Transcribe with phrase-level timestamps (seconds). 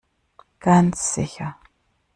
[0.59, 1.57] Ganz sicher.